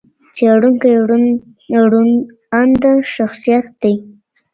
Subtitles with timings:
[0.35, 0.91] څېړونکی
[1.91, 1.93] روڼ
[2.59, 3.95] انده شخصیت دئ.